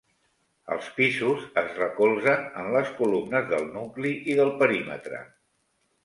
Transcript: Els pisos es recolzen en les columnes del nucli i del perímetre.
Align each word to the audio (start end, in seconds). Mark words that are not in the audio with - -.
Els 0.75 0.85
pisos 0.99 1.41
es 1.61 1.67
recolzen 1.79 2.47
en 2.61 2.69
les 2.75 2.89
columnes 3.01 3.45
del 3.51 3.67
nucli 3.75 4.15
i 4.33 4.39
del 4.41 4.51
perímetre. 4.63 5.21